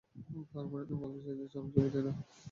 তারমানে 0.51 0.85
তুমি 0.89 0.99
বলতে 1.03 1.19
চাইছো 1.27 1.57
আমি 1.59 1.69
যুবতী 1.73 1.99
না? 2.05 2.11